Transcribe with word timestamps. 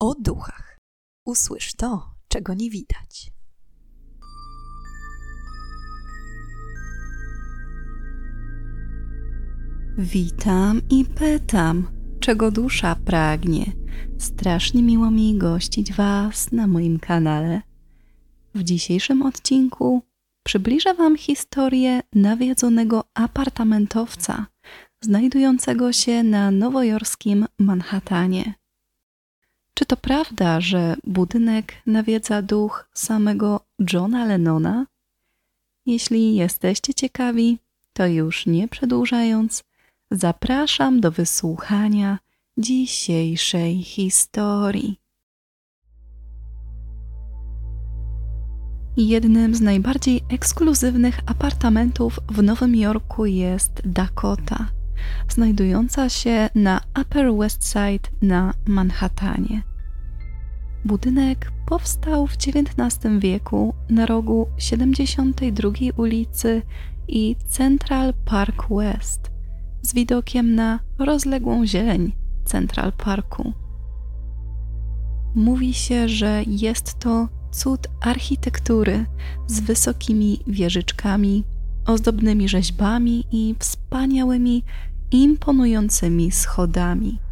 o 0.00 0.14
duchach. 0.14 0.78
Usłysz 1.26 1.74
to, 1.74 2.14
czego 2.28 2.54
nie 2.54 2.70
widać. 2.70 3.32
Witam 9.98 10.80
i 10.90 11.04
pytam, 11.04 11.88
czego 12.20 12.50
dusza 12.50 12.96
pragnie. 13.04 13.72
Strasznie 14.18 14.82
miło 14.82 15.10
mi 15.10 15.38
gościć 15.38 15.92
Was 15.92 16.52
na 16.52 16.66
moim 16.66 16.98
kanale. 16.98 17.62
W 18.54 18.62
dzisiejszym 18.62 19.22
odcinku 19.22 20.02
przybliżę 20.46 20.94
Wam 20.94 21.16
historię 21.16 22.00
nawiedzonego 22.14 23.04
apartamentowca 23.14 24.46
znajdującego 25.00 25.92
się 25.92 26.22
na 26.22 26.50
nowojorskim 26.50 27.46
Manhattanie. 27.58 28.54
Czy 29.78 29.86
to 29.86 29.96
prawda, 29.96 30.60
że 30.60 30.96
budynek 31.04 31.74
nawiedza 31.86 32.42
duch 32.42 32.88
samego 32.94 33.60
Johna 33.92 34.24
Lennona? 34.24 34.86
Jeśli 35.86 36.36
jesteście 36.36 36.94
ciekawi, 36.94 37.58
to 37.92 38.06
już 38.06 38.46
nie 38.46 38.68
przedłużając, 38.68 39.64
zapraszam 40.10 41.00
do 41.00 41.10
wysłuchania 41.10 42.18
dzisiejszej 42.58 43.82
historii. 43.82 45.00
Jednym 48.96 49.54
z 49.54 49.60
najbardziej 49.60 50.20
ekskluzywnych 50.28 51.20
apartamentów 51.26 52.20
w 52.28 52.42
Nowym 52.42 52.74
Jorku 52.76 53.26
jest 53.26 53.82
Dakota, 53.84 54.68
znajdująca 55.28 56.08
się 56.08 56.50
na 56.54 56.80
Upper 57.00 57.34
West 57.34 57.68
Side 57.68 58.08
na 58.22 58.54
Manhattanie. 58.66 59.62
Budynek 60.86 61.52
powstał 61.66 62.26
w 62.26 62.34
XIX 62.34 63.00
wieku 63.18 63.74
na 63.90 64.06
rogu 64.06 64.46
72 64.58 65.70
ulicy 65.96 66.62
i 67.08 67.36
Central 67.48 68.14
Park 68.24 68.66
West 68.70 69.30
z 69.82 69.94
widokiem 69.94 70.54
na 70.54 70.80
rozległą 70.98 71.66
zieleń 71.66 72.12
Central 72.44 72.92
Parku. 72.92 73.52
Mówi 75.34 75.74
się, 75.74 76.08
że 76.08 76.42
jest 76.46 76.98
to 76.98 77.28
cud 77.50 77.86
architektury 78.00 79.06
z 79.46 79.60
wysokimi 79.60 80.40
wieżyczkami, 80.46 81.44
ozdobnymi 81.86 82.48
rzeźbami 82.48 83.24
i 83.32 83.54
wspaniałymi, 83.58 84.62
imponującymi 85.10 86.30
schodami. 86.30 87.25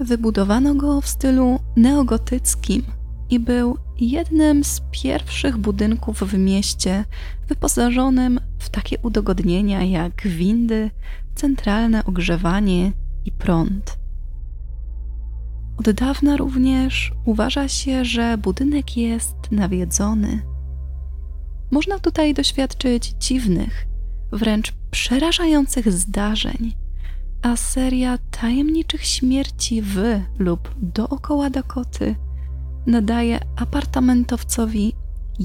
Wybudowano 0.00 0.74
go 0.74 1.00
w 1.00 1.08
stylu 1.08 1.60
neogotyckim 1.76 2.82
i 3.30 3.40
był 3.40 3.78
jednym 4.00 4.64
z 4.64 4.80
pierwszych 4.90 5.58
budynków 5.58 6.20
w 6.20 6.38
mieście 6.38 7.04
wyposażonym 7.48 8.40
w 8.58 8.68
takie 8.68 8.98
udogodnienia 9.02 9.84
jak 9.84 10.22
windy, 10.22 10.90
centralne 11.34 12.04
ogrzewanie 12.04 12.92
i 13.24 13.32
prąd. 13.32 13.98
Od 15.76 15.90
dawna 15.90 16.36
również 16.36 17.12
uważa 17.24 17.68
się, 17.68 18.04
że 18.04 18.38
budynek 18.38 18.96
jest 18.96 19.36
nawiedzony. 19.50 20.42
Można 21.70 21.98
tutaj 21.98 22.34
doświadczyć 22.34 23.14
dziwnych, 23.18 23.86
wręcz 24.32 24.72
przerażających 24.90 25.92
zdarzeń, 25.92 26.72
a 27.42 27.56
seria 27.56 28.18
tajemniczych 28.30 29.04
śmierci 29.04 29.82
w 29.82 29.96
lub 30.38 30.74
dookoła 30.76 31.50
Dakoty 31.50 32.16
nadaje 32.86 33.40
apartamentowcowi 33.56 34.92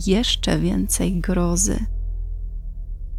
jeszcze 0.06 0.60
więcej 0.60 1.22
grozy. 1.22 1.86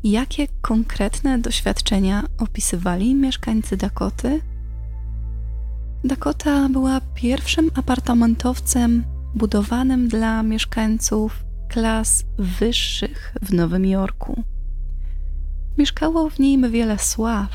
Jakie 0.04 0.48
konkretne 0.62 1.38
doświadczenia 1.38 2.24
opisywali 2.38 3.14
mieszkańcy 3.14 3.76
Dakoty? 3.76 4.40
Dakota 6.04 6.68
była 6.68 7.00
pierwszym 7.14 7.70
apartamentowcem 7.74 9.04
budowanym 9.34 10.08
dla 10.08 10.42
mieszkańców 10.42 11.44
klas 11.68 12.24
wyższych 12.38 13.34
w 13.42 13.52
Nowym 13.52 13.86
Jorku. 13.86 14.42
Mieszkało 15.78 16.30
w 16.30 16.38
nim 16.38 16.70
wiele 16.70 16.98
sław, 16.98 17.50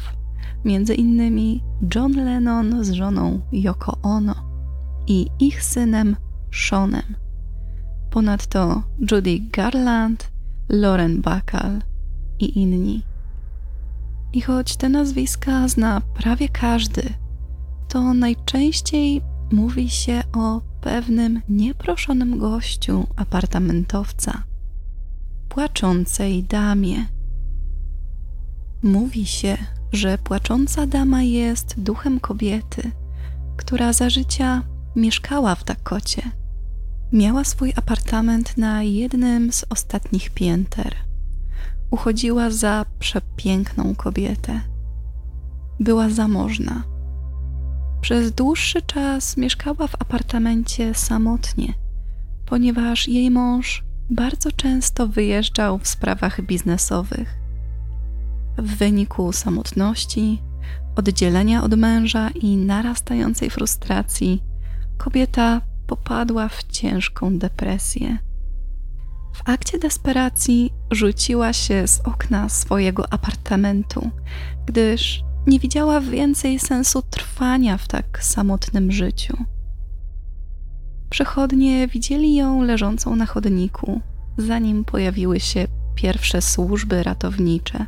między 0.66 0.95
innymi 0.95 1.63
John 1.95 2.13
Lennon 2.13 2.83
z 2.83 2.91
żoną 2.91 3.41
Yoko 3.51 3.97
Ono 4.03 4.35
i 5.07 5.27
ich 5.39 5.63
synem 5.63 6.16
Seanem. 6.51 7.16
Ponadto 8.09 8.83
Judy 9.11 9.39
Garland, 9.51 10.31
Lauren 10.69 11.22
Bacall 11.22 11.81
i 12.39 12.59
inni. 12.59 13.01
I 14.33 14.41
choć 14.41 14.77
te 14.77 14.89
nazwiska 14.89 15.67
zna 15.67 16.01
prawie 16.01 16.49
każdy, 16.49 17.01
to 17.88 18.13
najczęściej 18.13 19.22
mówi 19.51 19.89
się 19.89 20.23
o 20.33 20.61
pewnym 20.81 21.41
nieproszonym 21.49 22.39
gościu 22.39 23.07
apartamentowca, 23.16 24.43
płaczącej 25.49 26.43
damie. 26.43 27.05
Mówi 28.83 29.25
się, 29.25 29.57
że 29.91 30.18
płacząca 30.18 30.88
dama 30.88 31.24
jest 31.24 31.79
duchem 31.79 32.19
kobiety, 32.19 32.91
która 33.57 33.94
za 33.94 34.09
życia 34.09 34.63
mieszkała 34.96 35.56
w 35.56 35.63
Dakocie. 35.63 36.22
Miała 37.12 37.44
swój 37.44 37.74
apartament 37.75 38.57
na 38.57 38.84
jednym 38.84 39.52
z 39.52 39.66
ostatnich 39.69 40.29
pięter. 40.29 40.96
Uchodziła 41.90 42.50
za 42.50 42.85
przepiękną 43.00 43.96
kobietę. 43.96 44.62
Była 45.79 46.09
zamożna 46.09 46.91
przez 48.02 48.31
dłuższy 48.31 48.81
czas 48.81 49.38
mieszkała 49.38 49.88
w 49.88 50.02
apartamencie 50.02 50.94
samotnie, 50.94 51.73
ponieważ 52.46 53.08
jej 53.08 53.31
mąż 53.31 53.84
bardzo 54.09 54.52
często 54.52 55.08
wyjeżdżał 55.08 55.79
w 55.79 55.88
sprawach 55.88 56.41
biznesowych. 56.41 57.41
W 58.57 58.78
wyniku 58.78 59.31
samotności, 59.31 60.41
oddzielenia 60.95 61.63
od 61.63 61.75
męża 61.75 62.29
i 62.29 62.57
narastającej 62.57 63.50
frustracji, 63.50 64.44
kobieta 64.97 65.62
popadła 65.88 66.50
w 66.50 66.63
ciężką 66.63 67.38
depresję. 67.38 68.17
W 69.34 69.50
akcie 69.50 69.79
desperacji 69.79 70.73
rzuciła 70.91 71.53
się 71.53 71.88
z 71.88 72.00
okna 72.00 72.50
swojego 72.50 73.13
apartamentu, 73.13 74.09
gdyż 74.66 75.23
nie 75.47 75.59
widziała 75.59 76.01
więcej 76.01 76.59
sensu 76.59 77.01
trwania 77.01 77.78
w 77.78 77.88
tak 77.88 78.23
samotnym 78.23 78.91
życiu. 78.91 79.38
Przechodnie 81.09 81.88
widzieli 81.88 82.35
ją 82.35 82.61
leżącą 82.61 83.16
na 83.16 83.25
chodniku, 83.25 84.01
zanim 84.38 84.85
pojawiły 84.85 85.40
się 85.40 85.67
pierwsze 85.95 86.41
służby 86.41 87.03
ratownicze. 87.03 87.85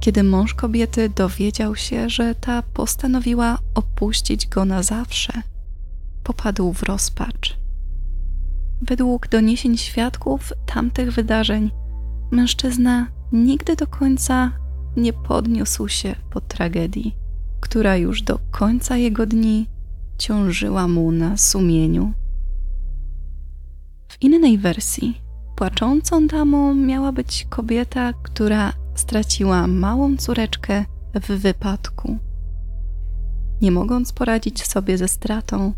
Kiedy 0.00 0.22
mąż 0.22 0.54
kobiety 0.54 1.08
dowiedział 1.08 1.76
się, 1.76 2.10
że 2.10 2.34
ta 2.34 2.62
postanowiła 2.62 3.58
opuścić 3.74 4.48
go 4.48 4.64
na 4.64 4.82
zawsze, 4.82 5.32
popadł 6.24 6.72
w 6.72 6.82
rozpacz. 6.82 7.56
Według 8.82 9.28
doniesień 9.28 9.76
świadków 9.76 10.52
tamtych 10.66 11.12
wydarzeń, 11.12 11.70
mężczyzna 12.30 13.06
nigdy 13.32 13.76
do 13.76 13.86
końca 13.86 14.52
nie 14.96 15.12
podniósł 15.12 15.88
się 15.88 16.14
po 16.30 16.40
tragedii, 16.40 17.14
która 17.60 17.96
już 17.96 18.22
do 18.22 18.38
końca 18.50 18.96
jego 18.96 19.26
dni 19.26 19.66
ciążyła 20.18 20.88
mu 20.88 21.12
na 21.12 21.36
sumieniu. 21.36 22.12
W 24.08 24.22
innej 24.22 24.58
wersji 24.58 25.20
płaczącą 25.56 26.26
damą 26.26 26.74
miała 26.74 27.12
być 27.12 27.46
kobieta, 27.50 28.12
która 28.22 28.72
straciła 28.98 29.66
małą 29.66 30.16
córeczkę 30.16 30.84
w 31.14 31.26
wypadku. 31.26 32.18
Nie 33.60 33.70
mogąc 33.70 34.12
poradzić 34.12 34.66
sobie 34.66 34.98
ze 34.98 35.08
stratą, 35.08 35.72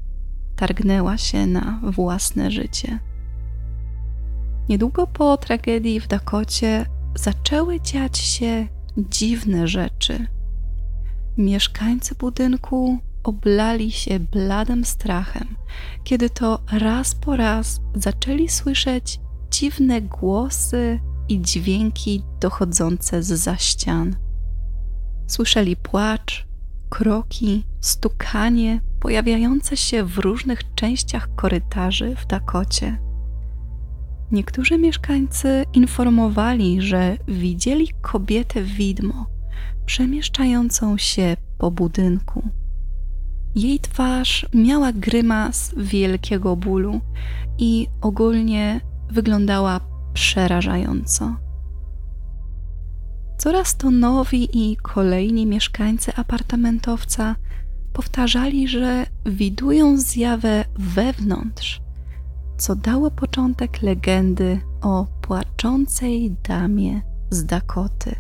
targnęła 0.57 1.19
się 1.19 1.47
na 1.47 1.81
własne 1.83 2.51
życie. 2.51 2.99
Niedługo 4.69 5.07
po 5.07 5.37
tragedii 5.37 6.01
w 6.01 6.09
Dakocie 6.09 6.87
zaczęły 7.15 7.81
dziać 7.81 8.19
się 8.19 8.69
dziwne 8.97 9.69
rzeczy. 9.69 10.27
Mieszkańcy 11.39 12.15
budynku 12.15 12.99
oblali 13.25 13.91
się 13.91 14.21
bladym 14.21 14.85
strachem, 14.85 15.57
kiedy 16.05 16.31
to 16.31 16.59
raz 16.73 17.15
po 17.15 17.37
raz 17.37 17.81
zaczęli 17.95 18.49
słyszeć 18.49 19.21
dziwne 19.51 20.03
głosy 20.03 21.01
i 21.31 21.41
dźwięki 21.41 22.23
dochodzące 22.41 23.23
z 23.23 23.27
za 23.27 23.57
ścian. 23.57 24.17
Słyszeli 25.27 25.77
płacz, 25.77 26.47
kroki, 26.89 27.65
stukanie 27.81 28.81
pojawiające 29.01 29.77
się 29.77 30.05
w 30.05 30.19
różnych 30.19 30.75
częściach 30.75 31.35
korytarzy 31.37 32.17
w 32.17 32.27
Dakocie. 32.27 32.99
Niektórzy 34.33 34.79
mieszkańcy 34.79 35.65
informowali, 35.73 36.83
że 36.83 37.17
widzieli 37.29 37.89
kobietę 38.03 38.63
widmo 38.63 39.27
przemieszczającą 39.87 40.99
się 40.99 41.37
po 41.59 41.71
budynku. 41.71 42.49
Jej 43.55 43.81
twarz 43.81 44.47
miała 44.55 44.93
grymas 44.93 45.75
wielkiego 45.77 46.57
bólu 46.57 47.01
i 47.59 47.87
ogólnie 48.01 48.81
wyglądała 49.11 49.90
przerażająco. 50.15 51.37
Coraz 53.39 53.77
to 53.77 53.91
nowi 53.91 54.73
i 54.73 54.77
kolejni 54.77 55.47
mieszkańcy 55.47 56.15
apartamentowca 56.15 57.37
powtarzali, 57.93 58.69
że 58.69 59.07
widują 59.27 59.97
zjawę 59.99 60.65
wewnątrz, 60.79 61.81
co 62.59 62.77
dało 62.77 63.11
początek 63.11 63.83
legendy 63.83 64.61
o 64.83 65.07
płaczącej 65.21 66.37
damie 66.49 67.03
z 67.31 67.45
Dakoty. 67.45 68.17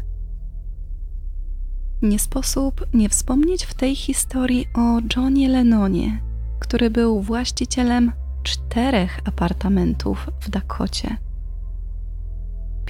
Nie 2.02 2.18
sposób 2.18 2.86
nie 2.94 3.08
wspomnieć 3.08 3.64
w 3.64 3.74
tej 3.74 3.96
historii 3.96 4.66
o 4.74 5.00
Johnie 5.16 5.48
Lennonie, 5.48 6.22
który 6.58 6.90
był 6.90 7.20
właścicielem 7.22 8.12
czterech 8.42 9.20
apartamentów 9.24 10.30
w 10.40 10.50
Dakocie. 10.50 11.16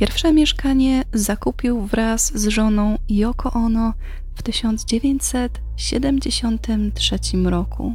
Pierwsze 0.01 0.33
mieszkanie 0.33 1.03
zakupił 1.13 1.81
wraz 1.81 2.39
z 2.39 2.49
żoną 2.49 2.99
Yoko 3.09 3.53
Ono 3.53 3.95
w 4.35 4.43
1973 4.43 7.19
roku. 7.45 7.95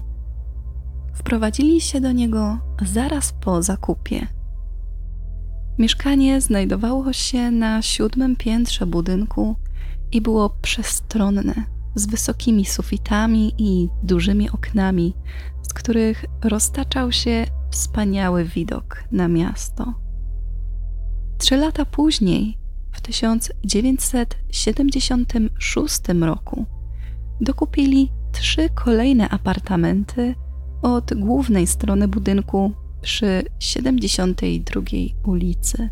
Wprowadzili 1.13 1.81
się 1.81 2.01
do 2.01 2.11
niego 2.11 2.59
zaraz 2.81 3.33
po 3.33 3.63
zakupie. 3.63 4.27
Mieszkanie 5.77 6.41
znajdowało 6.41 7.13
się 7.13 7.51
na 7.51 7.81
siódmym 7.81 8.35
piętrze 8.35 8.85
budynku 8.85 9.55
i 10.11 10.21
było 10.21 10.49
przestronne, 10.61 11.53
z 11.95 12.05
wysokimi 12.05 12.65
sufitami 12.65 13.53
i 13.57 13.89
dużymi 14.03 14.49
oknami, 14.49 15.13
z 15.61 15.73
których 15.73 16.25
roztaczał 16.43 17.11
się 17.11 17.45
wspaniały 17.71 18.43
widok 18.43 19.03
na 19.11 19.27
miasto. 19.27 20.04
Trzy 21.37 21.57
lata 21.57 21.85
później, 21.85 22.57
w 22.91 23.01
1976 23.01 26.01
roku, 26.21 26.65
dokupili 27.41 28.11
trzy 28.31 28.69
kolejne 28.69 29.29
apartamenty 29.29 30.35
od 30.81 31.13
głównej 31.13 31.67
strony 31.67 32.07
budynku 32.07 32.71
przy 33.01 33.43
72 33.59 34.81
ulicy. 35.25 35.89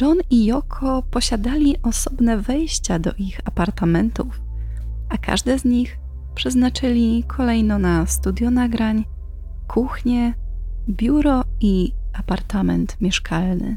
John 0.00 0.18
i 0.30 0.44
Yoko 0.44 1.02
posiadali 1.02 1.76
osobne 1.82 2.38
wejścia 2.38 2.98
do 2.98 3.12
ich 3.18 3.40
apartamentów, 3.44 4.42
a 5.08 5.18
każde 5.18 5.58
z 5.58 5.64
nich 5.64 5.98
przeznaczyli 6.34 7.24
kolejno 7.24 7.78
na 7.78 8.06
studio 8.06 8.50
nagrań, 8.50 9.04
kuchnię, 9.68 10.34
biuro 10.88 11.44
i 11.60 11.99
apartament 12.12 12.96
mieszkalny. 13.00 13.76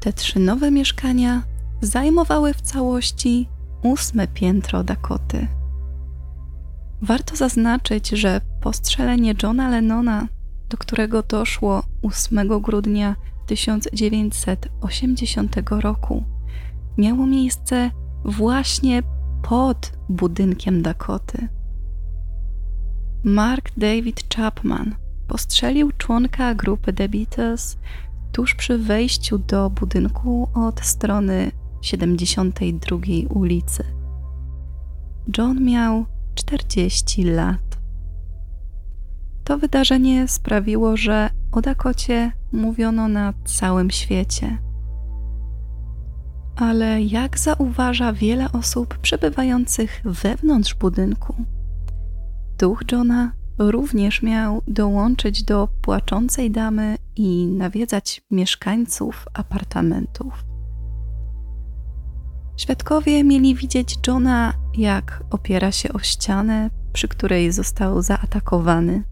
Te 0.00 0.12
trzy 0.12 0.38
nowe 0.38 0.70
mieszkania 0.70 1.42
zajmowały 1.80 2.54
w 2.54 2.60
całości 2.60 3.48
ósme 3.82 4.28
piętro 4.28 4.84
Dakoty. 4.84 5.46
Warto 7.02 7.36
zaznaczyć, 7.36 8.08
że 8.08 8.40
postrzelenie 8.60 9.34
Johna 9.42 9.68
Lennona, 9.68 10.28
do 10.68 10.76
którego 10.76 11.22
doszło 11.22 11.82
8 12.02 12.60
grudnia 12.60 13.16
1980 13.46 15.56
roku, 15.70 16.24
miało 16.98 17.26
miejsce 17.26 17.90
właśnie 18.24 19.02
pod 19.42 19.92
budynkiem 20.08 20.82
Dakoty. 20.82 21.48
Mark 23.24 23.70
David 23.76 24.34
Chapman 24.36 24.94
postrzelił 25.28 25.92
członka 25.98 26.54
grupy 26.54 26.92
The 26.92 27.08
Beatles 27.08 27.78
tuż 28.32 28.54
przy 28.54 28.78
wejściu 28.78 29.38
do 29.38 29.70
budynku 29.70 30.48
od 30.54 30.80
strony 30.80 31.52
72 31.82 32.98
ulicy. 33.30 33.84
John 35.38 35.64
miał 35.64 36.04
40 36.34 37.24
lat. 37.24 37.78
To 39.44 39.58
wydarzenie 39.58 40.28
sprawiło, 40.28 40.96
że 40.96 41.30
o 41.52 41.60
Dakocie 41.60 42.32
mówiono 42.52 43.08
na 43.08 43.32
całym 43.44 43.90
świecie. 43.90 44.58
Ale 46.56 47.02
jak 47.02 47.38
zauważa 47.38 48.12
wiele 48.12 48.52
osób 48.52 48.98
przebywających 48.98 50.02
wewnątrz 50.04 50.74
budynku, 50.74 51.34
duch 52.58 52.82
Johna 52.92 53.32
również 53.58 54.22
miał 54.22 54.62
dołączyć 54.68 55.42
do 55.42 55.68
płaczącej 55.82 56.50
damy 56.50 56.96
i 57.16 57.46
nawiedzać 57.46 58.22
mieszkańców 58.30 59.26
apartamentów. 59.34 60.44
Świadkowie 62.56 63.24
mieli 63.24 63.54
widzieć 63.54 63.98
Johna, 64.06 64.52
jak 64.76 65.24
opiera 65.30 65.72
się 65.72 65.92
o 65.92 65.98
ścianę, 65.98 66.70
przy 66.92 67.08
której 67.08 67.52
został 67.52 68.02
zaatakowany. 68.02 69.04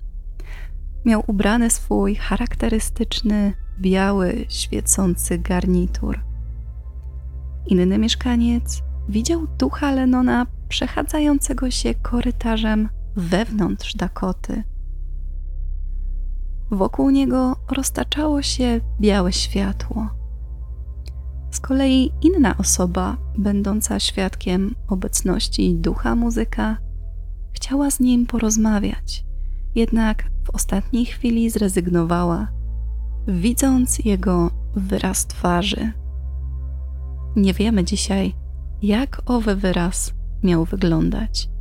Miał 1.04 1.24
ubrany 1.26 1.70
swój 1.70 2.14
charakterystyczny, 2.14 3.54
biały, 3.80 4.44
świecący 4.48 5.38
garnitur. 5.38 6.20
Inny 7.66 7.98
mieszkaniec 7.98 8.82
widział 9.08 9.46
ducha 9.58 9.90
Lenona 9.90 10.46
przechadzającego 10.68 11.70
się 11.70 11.94
korytarzem 11.94 12.88
wewnątrz 13.16 13.94
Dakoty. 13.96 14.62
Wokół 16.70 17.10
niego 17.10 17.56
roztaczało 17.70 18.42
się 18.42 18.80
białe 19.00 19.32
światło. 19.32 20.08
Z 21.50 21.60
kolei 21.60 22.12
inna 22.22 22.56
osoba, 22.58 23.16
będąca 23.38 24.00
świadkiem 24.00 24.74
obecności 24.88 25.74
ducha 25.74 26.14
muzyka, 26.16 26.78
chciała 27.52 27.90
z 27.90 28.00
nim 28.00 28.26
porozmawiać, 28.26 29.24
jednak 29.74 30.30
w 30.44 30.50
ostatniej 30.50 31.06
chwili 31.06 31.50
zrezygnowała, 31.50 32.48
widząc 33.28 33.98
jego 33.98 34.50
wyraz 34.74 35.26
twarzy. 35.26 35.92
Nie 37.36 37.54
wiemy 37.54 37.84
dzisiaj, 37.84 38.34
jak 38.82 39.22
owy 39.26 39.56
wyraz 39.56 40.14
miał 40.42 40.64
wyglądać. 40.64 41.51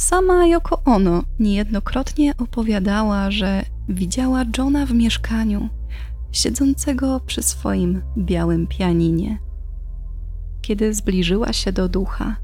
Sama 0.00 0.46
Yoko 0.46 0.82
Ono 0.84 1.22
niejednokrotnie 1.38 2.36
opowiadała, 2.36 3.30
że 3.30 3.64
widziała 3.88 4.44
Johna 4.58 4.86
w 4.86 4.94
mieszkaniu, 4.94 5.68
siedzącego 6.32 7.20
przy 7.26 7.42
swoim 7.42 8.02
białym 8.18 8.66
pianinie. 8.66 9.38
Kiedy 10.62 10.94
zbliżyła 10.94 11.52
się 11.52 11.72
do 11.72 11.88
ducha, 11.88 12.36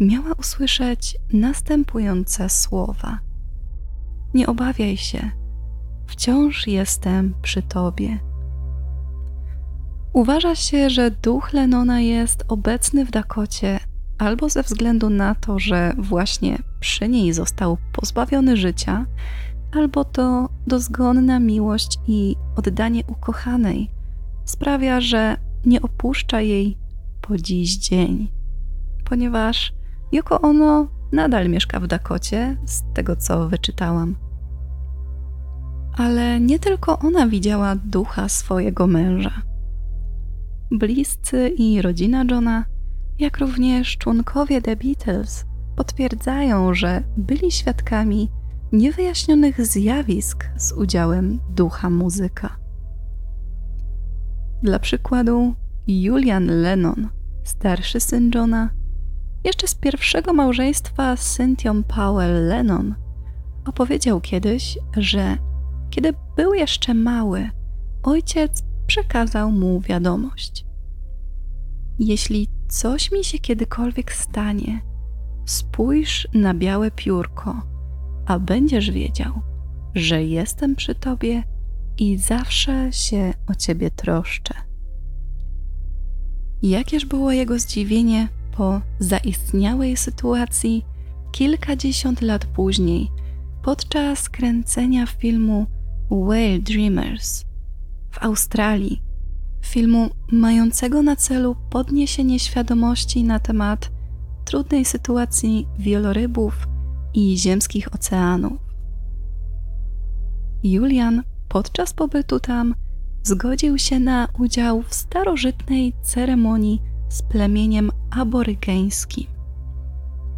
miała 0.00 0.32
usłyszeć 0.32 1.16
następujące 1.32 2.48
słowa: 2.48 3.18
Nie 4.34 4.46
obawiaj 4.46 4.96
się, 4.96 5.30
wciąż 6.06 6.66
jestem 6.66 7.34
przy 7.42 7.62
tobie. 7.62 8.18
Uważa 10.12 10.54
się, 10.54 10.90
że 10.90 11.10
duch 11.10 11.52
Lenona 11.52 12.00
jest 12.00 12.44
obecny 12.48 13.04
w 13.04 13.10
Dakocie 13.10 13.80
albo 14.18 14.48
ze 14.48 14.62
względu 14.62 15.10
na 15.10 15.34
to, 15.34 15.58
że 15.58 15.92
właśnie 15.98 16.58
przy 16.80 17.08
niej 17.08 17.32
został 17.32 17.78
pozbawiony 17.92 18.56
życia, 18.56 19.06
albo 19.72 20.04
to 20.04 20.48
dozgonna 20.66 21.40
miłość 21.40 21.98
i 22.06 22.36
oddanie 22.56 23.02
ukochanej 23.06 23.90
sprawia, 24.44 25.00
że 25.00 25.36
nie 25.66 25.82
opuszcza 25.82 26.40
jej 26.40 26.78
po 27.20 27.36
dziś 27.36 27.76
dzień, 27.76 28.28
ponieważ 29.04 29.72
Yoko 30.12 30.40
Ono 30.40 30.88
nadal 31.12 31.48
mieszka 31.48 31.80
w 31.80 31.86
Dakocie, 31.86 32.56
z 32.64 32.82
tego 32.94 33.16
co 33.16 33.48
wyczytałam. 33.48 34.16
Ale 35.96 36.40
nie 36.40 36.58
tylko 36.58 36.98
ona 36.98 37.26
widziała 37.26 37.76
ducha 37.76 38.28
swojego 38.28 38.86
męża. 38.86 39.42
Bliscy 40.70 41.48
i 41.48 41.82
rodzina 41.82 42.24
Johna 42.30 42.64
jak 43.18 43.38
również 43.38 43.98
członkowie 43.98 44.62
The 44.62 44.76
Beatles 44.76 45.46
potwierdzają, 45.76 46.74
że 46.74 47.02
byli 47.16 47.52
świadkami 47.52 48.30
niewyjaśnionych 48.72 49.66
zjawisk 49.66 50.44
z 50.56 50.72
udziałem 50.72 51.40
ducha 51.50 51.90
muzyka. 51.90 52.56
Dla 54.62 54.78
przykładu, 54.78 55.54
Julian 55.86 56.46
Lennon, 56.46 57.08
starszy 57.44 58.00
syn 58.00 58.30
Johna, 58.34 58.70
jeszcze 59.44 59.68
z 59.68 59.74
pierwszego 59.74 60.32
małżeństwa 60.32 61.16
z 61.16 61.34
Cynthią 61.34 61.82
Powell 61.84 62.46
Lennon, 62.48 62.94
opowiedział 63.66 64.20
kiedyś, 64.20 64.78
że 64.96 65.36
kiedy 65.90 66.12
był 66.36 66.54
jeszcze 66.54 66.94
mały, 66.94 67.50
ojciec 68.02 68.62
przekazał 68.86 69.52
mu 69.52 69.80
wiadomość. 69.80 70.66
Jeśli 71.98 72.48
coś 72.68 73.12
mi 73.12 73.24
się 73.24 73.38
kiedykolwiek 73.38 74.12
stanie, 74.12 74.80
spójrz 75.44 76.28
na 76.34 76.54
białe 76.54 76.90
piórko, 76.90 77.62
a 78.26 78.38
będziesz 78.38 78.90
wiedział, 78.90 79.32
że 79.94 80.24
jestem 80.24 80.76
przy 80.76 80.94
tobie 80.94 81.42
i 81.98 82.18
zawsze 82.18 82.92
się 82.92 83.34
o 83.46 83.54
ciebie 83.54 83.90
troszczę. 83.90 84.54
Jakież 86.62 87.06
było 87.06 87.32
jego 87.32 87.58
zdziwienie 87.58 88.28
po 88.56 88.80
zaistniałej 88.98 89.96
sytuacji 89.96 90.84
kilkadziesiąt 91.32 92.22
lat 92.22 92.44
później, 92.44 93.10
podczas 93.62 94.28
kręcenia 94.28 95.06
filmu 95.06 95.66
Whale 96.10 96.58
Dreamers 96.58 97.44
w 98.10 98.22
Australii, 98.22 99.02
filmu 99.66 100.10
mającego 100.32 101.02
na 101.02 101.16
celu 101.16 101.56
podniesienie 101.70 102.38
świadomości 102.38 103.24
na 103.24 103.38
temat 103.38 103.90
trudnej 104.44 104.84
sytuacji 104.84 105.66
wielorybów 105.78 106.68
i 107.14 107.38
ziemskich 107.38 107.94
oceanów. 107.94 108.58
Julian 110.62 111.22
podczas 111.48 111.92
pobytu 111.92 112.40
tam 112.40 112.74
zgodził 113.22 113.78
się 113.78 114.00
na 114.00 114.28
udział 114.38 114.82
w 114.82 114.94
starożytnej 114.94 115.92
ceremonii 116.02 116.82
z 117.08 117.22
plemieniem 117.22 117.90
aborygeńskim. 118.10 119.26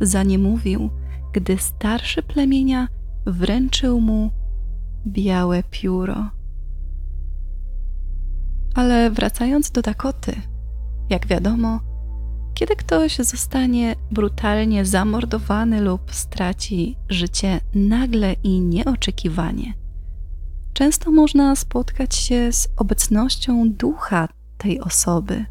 Za 0.01 0.23
nie 0.23 0.39
mówił, 0.39 0.91
gdy 1.33 1.59
starszy 1.59 2.23
plemienia 2.23 2.89
wręczył 3.27 4.01
mu 4.01 4.31
białe 5.07 5.63
pióro. 5.71 6.38
Ale 8.79 9.11
wracając 9.11 9.71
do 9.71 9.83
Dakoty, 9.83 10.33
jak 11.11 11.27
wiadomo, 11.27 11.81
kiedy 12.55 12.77
ktoś 12.77 13.17
zostanie 13.17 13.97
brutalnie 14.11 14.85
zamordowany 14.85 15.81
lub 15.81 16.15
straci 16.15 16.97
życie 17.09 17.61
nagle 17.75 18.33
i 18.33 18.61
nieoczekiwanie, 18.61 19.75
często 20.73 21.11
można 21.11 21.57
spotkać 21.57 22.15
się 22.15 22.53
z 22.53 22.69
obecnością 22.77 23.73
ducha 23.73 24.29
tej 24.59 24.81
osoby. 24.81 25.45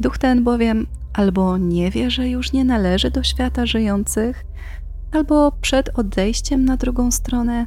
Duch 0.00 0.18
ten 0.18 0.44
bowiem 0.44 0.86
albo 1.12 1.58
nie 1.58 1.90
wie, 1.90 2.10
że 2.10 2.28
już 2.28 2.52
nie 2.52 2.64
należy 2.64 3.10
do 3.10 3.22
świata 3.22 3.66
żyjących, 3.66 4.44
albo 5.12 5.52
przed 5.52 5.98
odejściem 5.98 6.64
na 6.64 6.76
drugą 6.76 7.10
stronę 7.10 7.66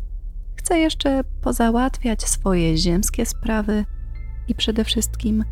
chce 0.56 0.80
jeszcze 0.80 1.24
pozałatwiać 1.42 2.24
swoje 2.24 2.78
ziemskie 2.78 3.26
sprawy 3.26 3.86
i 4.48 4.56
przede 4.56 4.84
wszystkim 4.84 5.44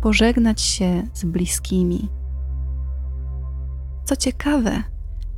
pożegnać 0.00 0.60
się 0.60 1.02
z 1.14 1.24
bliskimi. 1.24 2.08
Co 4.04 4.16
ciekawe, 4.16 4.82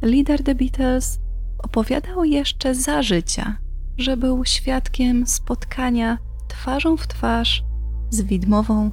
lider 0.02 0.42
The 0.42 0.54
Beatles 0.54 1.20
opowiadał 1.58 2.25
jeszcze 2.25 2.75
za 2.75 3.02
życia, 3.02 3.58
że 3.99 4.16
był 4.16 4.44
świadkiem 4.44 5.26
spotkania 5.26 6.18
twarzą 6.49 6.96
w 6.96 7.06
twarz 7.06 7.64
z 8.11 8.22
widmową, 8.22 8.90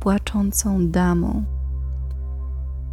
płaczącą 0.00 0.90
damą. 0.90 1.44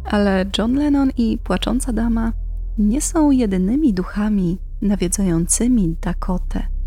Ale 0.04 0.44
John 0.58 0.74
Lennon 0.74 1.10
i 1.16 1.38
płacząca 1.38 1.92
dama 1.92 2.32
nie 2.78 3.00
są 3.00 3.30
jedynymi 3.30 3.94
duchami 3.94 4.58
nawiedzającymi 4.82 5.96
Dakotę. 6.00 6.77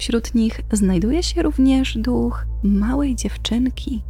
Wśród 0.00 0.34
nich 0.34 0.60
znajduje 0.72 1.22
się 1.22 1.42
również 1.42 1.98
duch 1.98 2.46
małej 2.62 3.16
dziewczynki, 3.16 4.04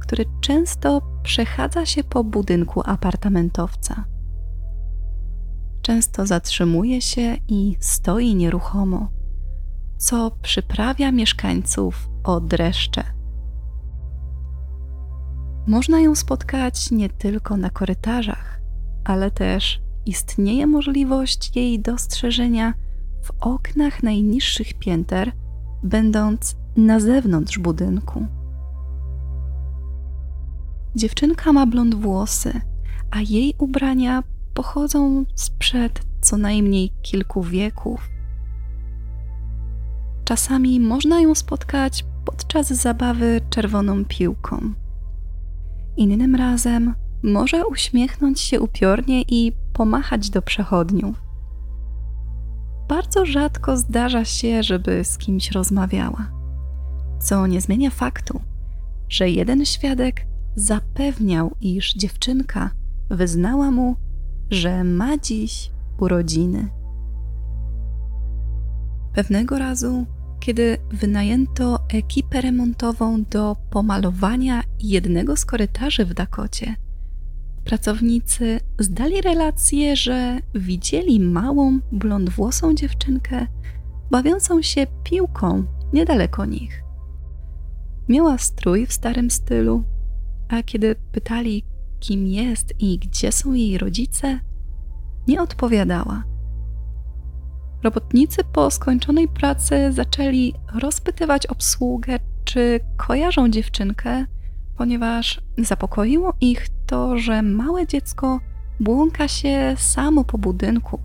który 0.00 0.24
często 0.40 1.00
przechadza 1.22 1.86
się 1.86 2.04
po 2.04 2.24
budynku 2.24 2.82
apartamentowca. 2.84 4.04
Często 5.82 6.26
zatrzymuje 6.26 7.00
się 7.00 7.36
i 7.48 7.76
stoi 7.80 8.34
nieruchomo, 8.34 9.10
co 9.98 10.30
przyprawia 10.42 11.12
mieszkańców 11.12 12.08
o 12.24 12.40
dreszcze. 12.40 13.04
Można 15.66 16.00
ją 16.00 16.14
spotkać 16.14 16.90
nie 16.90 17.08
tylko 17.08 17.56
na 17.56 17.70
korytarzach, 17.70 18.60
ale 19.04 19.30
też 19.30 19.80
istnieje 20.06 20.66
możliwość 20.66 21.56
jej 21.56 21.80
dostrzeżenia 21.80 22.74
w 23.22 23.30
oknach 23.40 24.02
najniższych 24.02 24.74
pięter, 24.74 25.32
będąc 25.82 26.56
na 26.76 27.00
zewnątrz 27.00 27.58
budynku. 27.58 28.26
Dziewczynka 30.96 31.52
ma 31.52 31.66
blond 31.66 31.94
włosy, 31.94 32.60
a 33.10 33.20
jej 33.20 33.54
ubrania 33.58 34.22
pochodzą 34.54 35.24
sprzed 35.34 36.02
co 36.20 36.36
najmniej 36.36 36.92
kilku 37.02 37.42
wieków. 37.42 38.08
Czasami 40.24 40.80
można 40.80 41.20
ją 41.20 41.34
spotkać 41.34 42.04
podczas 42.24 42.68
zabawy 42.68 43.40
czerwoną 43.50 44.04
piłką. 44.04 44.72
Innym 45.96 46.34
razem 46.34 46.94
może 47.22 47.66
uśmiechnąć 47.66 48.40
się 48.40 48.60
upiornie 48.60 49.22
i 49.22 49.52
pomachać 49.72 50.30
do 50.30 50.42
przechodniów. 50.42 51.31
Bardzo 53.14 53.32
rzadko 53.32 53.76
zdarza 53.76 54.24
się, 54.24 54.62
żeby 54.62 55.04
z 55.04 55.18
kimś 55.18 55.50
rozmawiała, 55.50 56.30
co 57.20 57.46
nie 57.46 57.60
zmienia 57.60 57.90
faktu, 57.90 58.40
że 59.08 59.30
jeden 59.30 59.64
świadek 59.64 60.26
zapewniał, 60.56 61.56
iż 61.60 61.94
dziewczynka 61.94 62.70
wyznała 63.10 63.70
mu, 63.70 63.96
że 64.50 64.84
ma 64.84 65.18
dziś 65.18 65.70
urodziny. 65.98 66.68
Pewnego 69.14 69.58
razu, 69.58 70.06
kiedy 70.40 70.78
wynajęto 70.90 71.78
ekipę 71.88 72.40
remontową 72.40 73.24
do 73.30 73.56
pomalowania 73.70 74.62
jednego 74.78 75.36
z 75.36 75.44
korytarzy 75.44 76.04
w 76.04 76.14
Dakocie, 76.14 76.74
pracownicy 77.64 78.60
zdali 78.78 79.20
relację, 79.20 79.96
że 79.96 80.38
widzieli 80.54 81.20
małą, 81.20 81.78
blondwłosą 81.92 82.74
dziewczynkę 82.74 83.46
bawiącą 84.10 84.62
się 84.62 84.86
piłką 85.04 85.64
niedaleko 85.92 86.44
nich. 86.44 86.82
Miała 88.08 88.38
strój 88.38 88.86
w 88.86 88.92
starym 88.92 89.30
stylu, 89.30 89.84
a 90.48 90.62
kiedy 90.62 90.94
pytali, 91.12 91.64
kim 92.00 92.26
jest 92.26 92.74
i 92.78 92.98
gdzie 92.98 93.32
są 93.32 93.52
jej 93.52 93.78
rodzice, 93.78 94.40
nie 95.28 95.42
odpowiadała. 95.42 96.24
Robotnicy 97.82 98.44
po 98.52 98.70
skończonej 98.70 99.28
pracy 99.28 99.92
zaczęli 99.92 100.54
rozpytywać 100.74 101.46
obsługę, 101.46 102.18
czy 102.44 102.80
kojarzą 102.96 103.48
dziewczynkę, 103.48 104.26
ponieważ 104.76 105.40
zapokoiło 105.58 106.34
ich 106.40 106.68
to, 106.86 107.18
że 107.18 107.42
małe 107.42 107.86
dziecko 107.86 108.40
błąka 108.80 109.28
się 109.28 109.74
samo 109.78 110.24
po 110.24 110.38
budynku, 110.38 111.00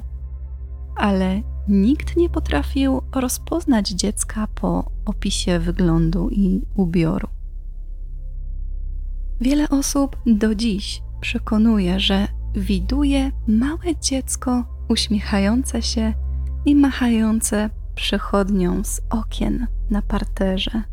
ale 0.95 1.41
nikt 1.67 2.17
nie 2.17 2.29
potrafił 2.29 3.01
rozpoznać 3.15 3.89
dziecka 3.89 4.47
po 4.55 4.91
opisie 5.05 5.59
wyglądu 5.59 6.29
i 6.29 6.61
ubioru. 6.75 7.27
Wiele 9.41 9.69
osób 9.69 10.17
do 10.25 10.55
dziś 10.55 11.01
przekonuje, 11.21 11.99
że 11.99 12.27
widuje 12.53 13.31
małe 13.47 13.95
dziecko 14.01 14.63
uśmiechające 14.89 15.81
się 15.81 16.13
i 16.65 16.75
machające 16.75 17.69
przechodnią 17.95 18.83
z 18.83 19.01
okien 19.09 19.67
na 19.89 20.01
parterze. 20.01 20.83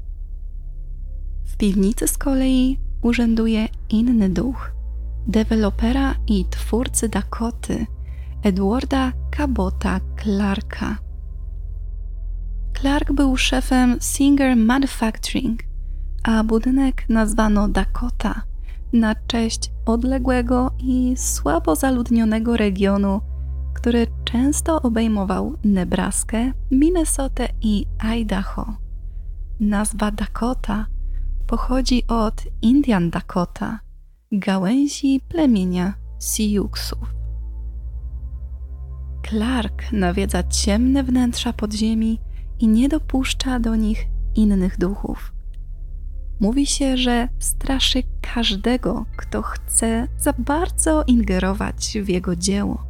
W 1.45 1.57
piwnicy 1.57 2.09
z 2.09 2.19
kolei 2.19 2.79
urzęduje 3.03 3.69
inny 3.91 4.29
duch, 4.29 4.73
dewelopera 5.27 6.15
i 6.27 6.45
twórcy 6.45 7.09
Dakoty, 7.09 7.87
Edwarda 8.43 9.13
Cabota 9.31 10.01
Clarka. 10.23 10.97
Clark 12.81 13.13
był 13.13 13.37
szefem 13.37 13.99
Singer 14.01 14.57
Manufacturing, 14.57 15.63
a 16.23 16.45
budynek 16.45 17.09
nazwano 17.09 17.69
Dakota 17.69 18.43
na 18.93 19.15
cześć 19.27 19.71
odległego 19.87 20.71
i 20.79 21.15
słabo 21.17 21.77
zaludnionego 21.77 22.57
regionu, 22.57 23.21
który 23.75 24.07
często 24.25 24.83
obejmował 24.83 25.57
Nebraskę, 25.65 26.53
Minnesotę 26.71 27.49
i 27.61 27.87
Idaho. 27.99 28.75
Nazwa 29.61 30.11
Dakota 30.11 30.87
pochodzi 31.47 32.07
od 32.07 32.43
Indian 32.63 33.11
Dakota, 33.11 33.81
gałęzi 34.33 35.21
plemienia 35.29 35.95
Siuxów. 36.21 37.15
Clark 39.29 39.93
nawiedza 39.93 40.43
ciemne 40.43 41.03
wnętrza 41.03 41.53
podziemi 41.53 42.21
i 42.59 42.69
nie 42.69 42.89
dopuszcza 42.89 43.61
do 43.61 43.77
nich 43.77 44.07
innych 44.35 44.79
duchów. 44.79 45.33
Mówi 46.41 46.67
się, 46.67 46.97
że 46.97 47.29
straszy 47.39 48.03
każdego, 48.35 49.05
kto 49.17 49.43
chce 49.43 50.09
za 50.19 50.33
bardzo 50.39 51.05
ingerować 51.07 51.99
w 52.03 52.09
jego 52.09 52.37
dzieło. 52.37 52.85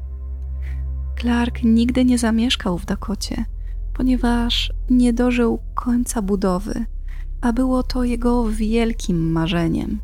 Clark 1.20 1.62
nigdy 1.62 2.04
nie 2.04 2.18
zamieszkał 2.18 2.78
w 2.78 2.87
Dakocie, 2.87 3.44
ponieważ 3.94 4.73
nie 4.90 5.12
dożył 5.12 5.58
końca 5.75 6.23
budowy, 6.23 6.87
a 7.44 7.52
było 7.52 7.82
to 7.82 8.04
jego 8.04 8.44
wielkim 8.50 9.32
marzeniem. 9.32 10.00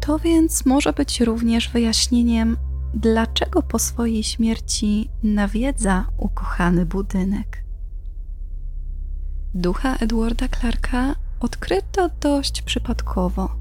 To 0.00 0.18
więc 0.18 0.66
może 0.66 0.92
być 0.92 1.20
również 1.20 1.68
wyjaśnieniem, 1.68 2.56
dlaczego 2.94 3.62
po 3.62 3.78
swojej 3.78 4.22
śmierci 4.22 5.10
nawiedza 5.22 6.06
ukochany 6.18 6.86
budynek. 6.86 7.64
Ducha 9.54 9.96
Edwarda 9.96 10.48
Clarka 10.48 11.14
odkryto 11.40 12.10
dość 12.20 12.62
przypadkowo. 12.62 13.56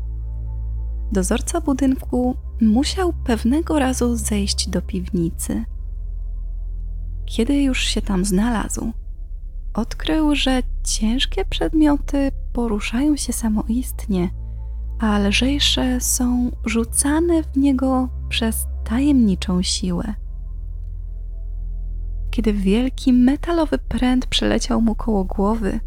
Dozorca 1.12 1.62
budynku 1.62 2.36
musiał 2.62 3.14
pewnego 3.14 3.80
razu 3.80 4.16
zejść 4.16 4.70
do 4.70 4.82
piwnicy. 4.82 5.66
Kiedy 7.26 7.64
już 7.64 7.84
się 7.84 8.02
tam 8.02 8.26
znalazł, 8.26 8.92
odkrył, 9.74 10.36
że 10.36 10.64
ciężkie 10.84 11.46
przedmioty 11.46 12.32
poruszają 12.54 13.16
się 13.18 13.34
samoistnie, 13.34 14.30
a 15.00 15.20
lżejsze 15.20 16.02
są 16.02 16.52
rzucane 16.66 17.44
w 17.44 17.58
niego 17.58 18.10
przez 18.30 18.68
tajemniczą 18.84 19.62
siłę. 19.62 20.14
Kiedy 22.32 22.54
wielki 22.54 23.14
metalowy 23.14 23.78
pręt 23.78 24.26
przeleciał 24.26 24.82
mu 24.82 24.96
koło 24.96 25.24
głowy, 25.24 25.80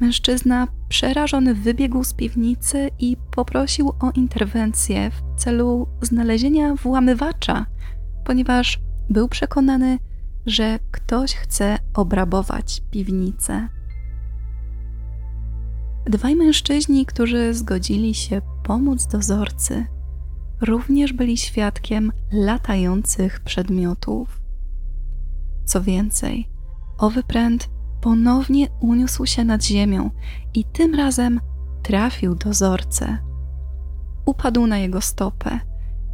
mężczyzna 0.00 0.68
przerażony 0.88 1.54
wybiegł 1.54 2.04
z 2.04 2.14
piwnicy 2.14 2.90
i 2.98 3.16
poprosił 3.30 3.88
o 3.88 4.10
interwencję 4.14 5.10
w 5.10 5.40
celu 5.40 5.86
znalezienia 6.02 6.74
włamywacza, 6.74 7.66
ponieważ 8.24 8.80
był 9.10 9.28
przekonany, 9.28 9.98
że 10.46 10.78
ktoś 10.90 11.34
chce 11.34 11.78
obrabować 11.94 12.82
piwnicę. 12.90 13.68
Dwaj 16.06 16.36
mężczyźni, 16.36 17.06
którzy 17.06 17.54
zgodzili 17.54 18.14
się 18.14 18.40
pomóc 18.62 19.06
dozorcy, 19.06 19.86
również 20.60 21.12
byli 21.12 21.36
świadkiem 21.36 22.12
latających 22.32 23.40
przedmiotów. 23.40 24.40
Co 25.64 25.82
więcej, 25.82 26.48
owy 26.98 27.22
pręt 27.22 27.70
ponownie 28.00 28.68
uniósł 28.80 29.26
się 29.26 29.44
nad 29.44 29.64
ziemią 29.64 30.10
i 30.54 30.64
tym 30.64 30.94
razem 30.94 31.40
trafił 31.82 32.34
dozorcę. 32.34 33.18
Upadł 34.24 34.66
na 34.66 34.78
jego 34.78 35.00
stopę, 35.00 35.60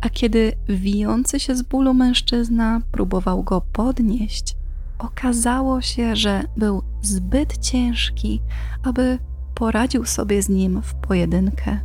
a 0.01 0.11
kiedy 0.11 0.53
wijący 0.69 1.41
się 1.41 1.57
z 1.57 1.63
bólu 1.63 1.95
mężczyzna 1.95 2.81
próbował 2.93 3.43
go 3.43 3.61
podnieść, 3.61 4.57
okazało 4.99 5.81
się, 5.81 6.17
że 6.17 6.45
był 6.57 6.83
zbyt 7.03 7.59
ciężki, 7.59 8.41
aby 8.83 9.19
poradził 9.57 10.05
sobie 10.05 10.43
z 10.43 10.49
nim 10.49 10.83
w 10.83 10.95
pojedynkę. 10.95 11.81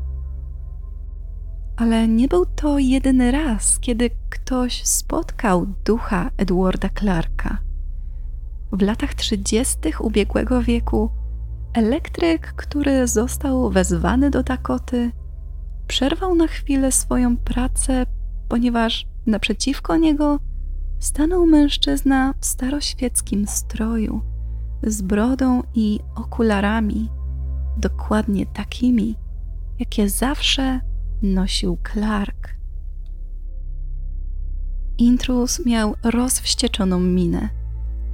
Ale 1.77 2.07
nie 2.07 2.27
był 2.27 2.45
to 2.45 2.79
jedyny 2.79 3.31
raz, 3.31 3.79
kiedy 3.79 4.09
ktoś 4.29 4.85
spotkał 4.85 5.65
ducha 5.85 6.31
Edwarda 6.37 6.89
Clarka. 6.89 7.57
W 8.71 8.81
latach 8.81 9.13
30. 9.13 9.77
ubiegłego 9.99 10.61
wieku 10.61 11.09
elektryk, 11.73 12.53
który 12.55 13.07
został 13.07 13.69
wezwany 13.69 14.29
do 14.29 14.43
Dakoty, 14.43 15.11
przerwał 15.87 16.35
na 16.35 16.47
chwilę 16.47 16.91
swoją 16.91 17.37
pracę, 17.37 18.05
ponieważ 18.49 19.07
naprzeciwko 19.25 19.97
niego 19.97 20.39
stanął 20.99 21.45
mężczyzna 21.45 22.33
w 22.39 22.45
staroświeckim 22.45 23.47
stroju, 23.47 24.21
z 24.83 25.01
brodą 25.01 25.63
i 25.75 25.99
okularami, 26.15 27.09
dokładnie 27.77 28.45
takimi, 28.45 29.15
jakie 29.79 30.09
zawsze 30.09 30.79
nosił 31.21 31.77
Clark. 31.93 32.55
Intrus 34.97 35.65
miał 35.65 35.95
rozwścieczoną 36.03 36.99
minę. 36.99 37.49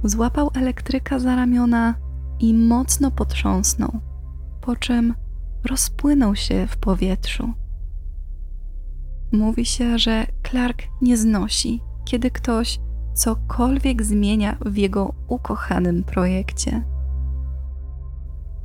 Złapał 0.04 0.50
elektryka 0.54 1.18
za 1.18 1.36
ramiona 1.36 1.94
i 2.40 2.54
mocno 2.54 3.10
potrząsnął, 3.10 4.00
po 4.60 4.76
czym 4.76 5.14
rozpłynął 5.64 6.36
się 6.36 6.66
w 6.66 6.76
powietrzu. 6.76 7.52
Mówi 9.32 9.64
się, 9.64 9.98
że 9.98 10.26
Clark 10.50 10.82
nie 11.02 11.16
znosi, 11.16 11.80
kiedy 12.04 12.30
ktoś 12.30 12.80
cokolwiek 13.14 14.02
zmienia 14.02 14.58
w 14.66 14.76
jego 14.76 15.14
ukochanym 15.28 16.04
projekcie. 16.04 16.84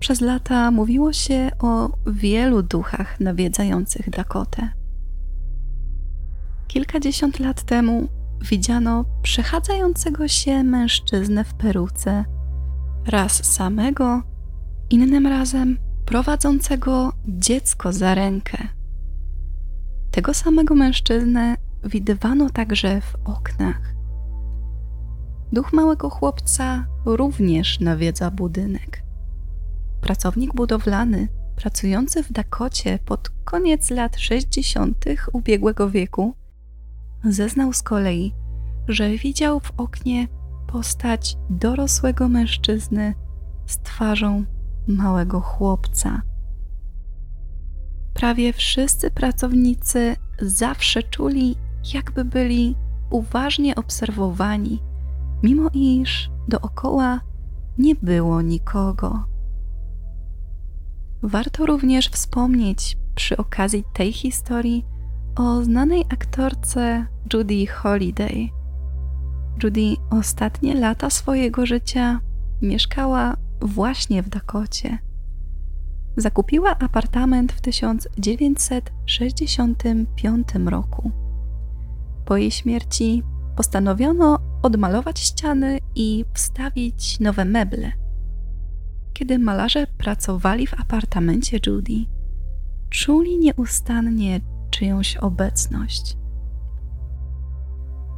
Przez 0.03 0.21
lata 0.21 0.71
mówiło 0.71 1.13
się 1.13 1.51
o 1.59 1.89
wielu 2.07 2.63
duchach 2.63 3.19
nawiedzających 3.19 4.09
Dakotę. 4.09 4.69
Kilkadziesiąt 6.67 7.39
lat 7.39 7.63
temu 7.63 8.07
widziano 8.41 9.05
przechadzającego 9.21 10.27
się 10.27 10.63
mężczyznę 10.63 11.43
w 11.43 11.53
peruce, 11.53 12.25
raz 13.07 13.45
samego, 13.45 14.21
innym 14.89 15.27
razem 15.27 15.77
prowadzącego 16.05 17.13
dziecko 17.27 17.93
za 17.93 18.15
rękę. 18.15 18.57
Tego 20.11 20.33
samego 20.33 20.75
mężczyznę 20.75 21.55
widywano 21.83 22.49
także 22.49 23.01
w 23.01 23.15
oknach. 23.25 23.95
Duch 25.51 25.73
małego 25.73 26.09
chłopca 26.09 26.85
również 27.05 27.79
nawiedza 27.79 28.31
budynek. 28.31 29.02
Pracownik 30.03 30.53
budowlany, 30.53 31.27
pracujący 31.55 32.23
w 32.23 32.31
Dakocie 32.31 32.99
pod 33.05 33.29
koniec 33.29 33.89
lat 33.89 34.19
60. 34.19 35.05
ubiegłego 35.33 35.89
wieku, 35.89 36.33
zeznał 37.23 37.73
z 37.73 37.83
kolei, 37.83 38.33
że 38.87 39.09
widział 39.09 39.59
w 39.59 39.71
oknie 39.77 40.27
postać 40.67 41.37
dorosłego 41.49 42.29
mężczyzny 42.29 43.13
z 43.65 43.77
twarzą 43.77 44.45
małego 44.87 45.41
chłopca. 45.41 46.21
Prawie 48.13 48.53
wszyscy 48.53 49.11
pracownicy 49.11 50.15
zawsze 50.41 51.03
czuli, 51.03 51.55
jakby 51.93 52.25
byli 52.25 52.75
uważnie 53.09 53.75
obserwowani, 53.75 54.83
mimo 55.43 55.69
iż 55.73 56.29
dookoła 56.47 57.19
nie 57.77 57.95
było 57.95 58.41
nikogo. 58.41 59.32
Warto 61.23 61.65
również 61.65 62.09
wspomnieć 62.09 62.97
przy 63.15 63.37
okazji 63.37 63.83
tej 63.93 64.13
historii 64.13 64.85
o 65.35 65.63
znanej 65.63 66.05
aktorce 66.09 67.05
Judy 67.33 67.67
Holiday. 67.67 68.49
Judy 69.63 69.95
ostatnie 70.09 70.75
lata 70.75 71.09
swojego 71.09 71.65
życia 71.65 72.19
mieszkała 72.61 73.37
właśnie 73.61 74.23
w 74.23 74.29
Dakocie. 74.29 74.97
Zakupiła 76.17 76.79
apartament 76.79 77.51
w 77.51 77.61
1965 77.61 80.47
roku. 80.65 81.11
Po 82.25 82.37
jej 82.37 82.51
śmierci 82.51 83.23
postanowiono 83.55 84.39
odmalować 84.61 85.19
ściany 85.19 85.77
i 85.95 86.25
wstawić 86.33 87.19
nowe 87.19 87.45
meble. 87.45 88.02
Kiedy 89.13 89.39
malarze 89.39 89.87
pracowali 89.97 90.67
w 90.67 90.73
apartamencie 90.73 91.59
Judy, 91.67 92.05
czuli 92.89 93.39
nieustannie 93.39 94.41
czyjąś 94.69 95.17
obecność. 95.17 96.17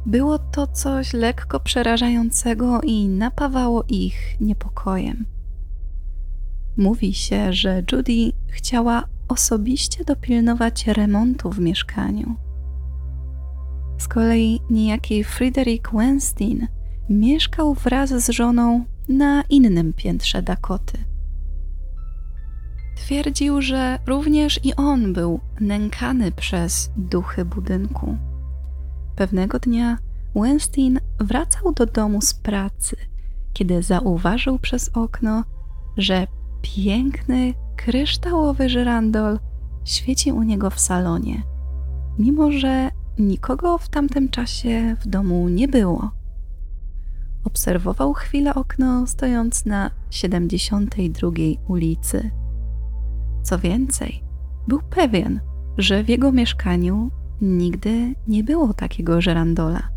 Było 0.06 0.38
to 0.38 0.66
coś 0.66 1.12
lekko 1.12 1.60
przerażającego 1.60 2.80
i 2.80 3.08
napawało 3.08 3.84
ich 3.88 4.40
niepokojem. 4.40 5.26
Mówi 6.76 7.14
się, 7.14 7.52
że 7.52 7.82
Judy 7.92 8.32
chciała 8.48 9.04
osobiście 9.28 10.04
dopilnować 10.04 10.86
remontu 10.86 11.50
w 11.50 11.58
mieszkaniu. 11.58 12.34
Z 13.98 14.08
kolei 14.08 14.60
niejaki 14.70 15.24
Frederick 15.24 15.92
Weinstein 15.92 16.68
mieszkał 17.10 17.74
wraz 17.74 18.10
z 18.10 18.30
żoną 18.30 18.84
na 19.08 19.42
innym 19.42 19.92
piętrze 19.92 20.42
Dakoty. 20.42 20.98
Twierdził, 22.96 23.62
że 23.62 23.98
również 24.06 24.60
i 24.64 24.74
on 24.74 25.12
był 25.12 25.40
nękany 25.60 26.32
przez 26.32 26.90
duchy 26.96 27.44
budynku. 27.44 28.16
Pewnego 29.16 29.58
dnia 29.58 29.98
Weinstein 30.34 31.00
wracał 31.20 31.72
do 31.72 31.86
domu 31.86 32.20
z 32.20 32.34
pracy, 32.34 32.96
kiedy 33.52 33.82
zauważył 33.82 34.58
przez 34.58 34.90
okno, 34.94 35.44
że 35.96 36.26
piękny, 36.62 37.54
kryształowy 37.76 38.68
żyrandol 38.68 39.38
świeci 39.84 40.32
u 40.32 40.42
niego 40.42 40.70
w 40.70 40.80
salonie, 40.80 41.42
mimo 42.18 42.52
że 42.52 42.90
nikogo 43.18 43.78
w 43.78 43.88
tamtym 43.88 44.28
czasie 44.28 44.96
w 45.00 45.06
domu 45.06 45.48
nie 45.48 45.68
było. 45.68 46.10
Obserwował 47.46 48.12
chwilę 48.12 48.54
okno, 48.54 49.06
stojąc 49.06 49.66
na 49.66 49.90
72 50.10 51.30
ulicy. 51.68 52.30
Co 53.42 53.58
więcej, 53.58 54.24
był 54.68 54.80
pewien, 54.90 55.40
że 55.78 56.04
w 56.04 56.08
jego 56.08 56.32
mieszkaniu 56.32 57.10
nigdy 57.40 58.14
nie 58.28 58.44
było 58.44 58.74
takiego 58.74 59.20
żerandola. 59.20 59.88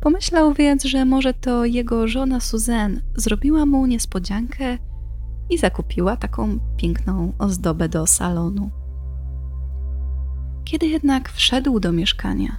Pomyślał 0.00 0.54
więc, 0.54 0.84
że 0.84 1.04
może 1.04 1.34
to 1.34 1.64
jego 1.64 2.08
żona 2.08 2.40
Suzanne 2.40 3.00
zrobiła 3.16 3.66
mu 3.66 3.86
niespodziankę 3.86 4.78
i 5.50 5.58
zakupiła 5.58 6.16
taką 6.16 6.58
piękną 6.76 7.32
ozdobę 7.38 7.88
do 7.88 8.06
salonu. 8.06 8.70
Kiedy 10.64 10.86
jednak 10.86 11.28
wszedł 11.28 11.80
do 11.80 11.92
mieszkania, 11.92 12.56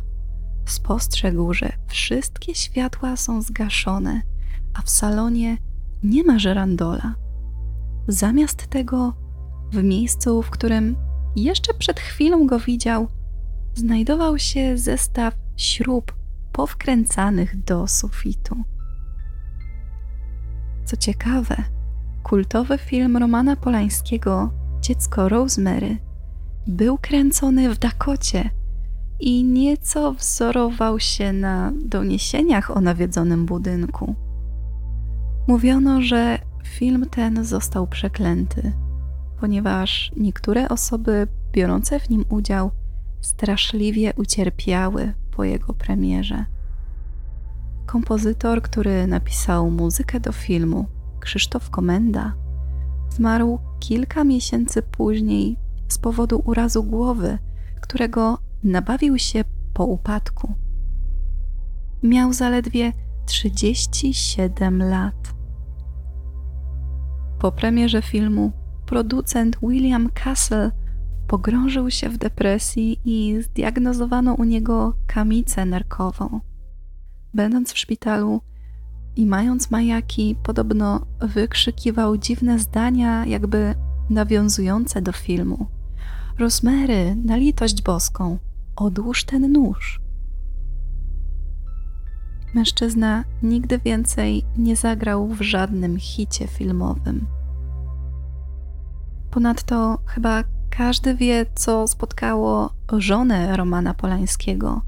spostrzegł, 0.66 1.54
że 1.54 1.72
wszystkie 1.88 2.56
światła 2.56 3.18
są 3.18 3.42
zgaszone, 3.42 4.22
a 4.74 4.82
w 4.82 4.90
salonie 4.90 5.58
nie 6.04 6.24
ma 6.24 6.40
żerandola. 6.40 7.16
Zamiast 8.08 8.68
tego, 8.68 9.14
w 9.72 9.84
miejscu, 9.84 10.42
w 10.42 10.50
którym 10.50 10.96
jeszcze 11.36 11.74
przed 11.74 12.00
chwilą 12.00 12.48
go 12.48 12.60
widział, 12.60 13.08
znajdował 13.76 14.40
się 14.40 14.78
zestaw 14.78 15.34
śrub 15.58 16.16
powkręcanych 16.52 17.64
do 17.64 17.88
sufitu. 17.88 18.56
Co 20.86 20.98
ciekawe, 20.98 21.56
kultowy 22.24 22.78
film 22.78 23.18
Romana 23.18 23.56
Polańskiego 23.56 24.52
Dziecko 24.82 25.30
Rosemary 25.30 25.98
był 26.68 26.98
kręcony 26.98 27.76
w 27.76 27.80
Dakocie 27.80 28.50
i 29.22 29.44
nieco 29.44 30.14
wzorował 30.14 31.00
się 31.00 31.34
na 31.34 31.72
doniesieniach 31.86 32.78
o 32.78 32.82
nawiedzonym 32.82 33.46
budynku. 33.46 34.16
Mówiono, 35.48 36.02
że 36.02 36.40
film 36.64 37.06
ten 37.12 37.46
został 37.46 37.88
przeklęty, 37.88 38.72
ponieważ 39.40 40.12
niektóre 40.18 40.70
osoby 40.70 41.28
biorące 41.52 42.00
w 42.00 42.10
nim 42.10 42.26
udział 42.30 42.72
straszliwie 43.22 44.14
ucierpiały 44.16 45.14
po 45.32 45.44
jego 45.44 45.74
premierze. 45.74 46.46
Kompozytor, 47.86 48.62
który 48.62 49.08
napisał 49.08 49.72
muzykę 49.72 50.20
do 50.20 50.32
filmu, 50.32 50.86
Krzysztof 51.20 51.70
Komenda, 51.70 52.34
zmarł 53.10 53.60
kilka 53.80 54.24
miesięcy 54.24 54.82
później 54.82 55.58
z 55.88 55.98
powodu 55.98 56.42
urazu 56.46 56.84
głowy, 56.84 57.38
którego 57.82 58.38
nabawił 58.64 59.18
się 59.20 59.44
po 59.74 59.86
upadku. 59.86 60.54
Miał 62.04 62.34
zaledwie 62.34 62.94
37 63.26 64.84
lat. 64.84 65.34
Po 67.40 67.52
premierze 67.52 68.02
filmu 68.02 68.52
producent 68.86 69.58
William 69.64 70.10
Castle 70.24 70.72
pogrążył 71.28 71.92
się 71.92 72.10
w 72.10 72.18
depresji 72.18 73.00
i 73.06 73.42
zdiagnozowano 73.42 74.34
u 74.34 74.44
niego 74.44 74.94
kamicę 75.08 75.66
nerkową. 75.66 76.40
Będąc 77.34 77.74
w 77.74 77.78
szpitalu 77.78 78.42
i 79.16 79.26
mając 79.26 79.72
majaki, 79.72 80.36
podobno 80.44 81.06
wykrzykiwał 81.20 82.18
dziwne 82.18 82.60
zdania, 82.60 83.26
jakby 83.26 83.76
nawiązujące 84.10 85.02
do 85.02 85.12
filmu. 85.12 85.66
Rosemary, 86.40 87.16
na 87.16 87.36
litość 87.36 87.82
boską, 87.82 88.38
odłóż 88.82 89.24
ten 89.24 89.52
nóż. 89.52 90.02
Mężczyzna 92.54 93.24
nigdy 93.44 93.80
więcej 93.80 94.44
nie 94.58 94.76
zagrał 94.76 95.28
w 95.28 95.42
żadnym 95.42 95.98
hicie 96.00 96.48
filmowym. 96.48 97.28
Ponadto 99.32 99.98
chyba 100.06 100.44
każdy 100.70 101.16
wie, 101.16 101.46
co 101.56 101.88
spotkało 101.88 102.74
żonę 102.98 103.58
Romana 103.58 103.94
Polańskiego. 103.94 104.82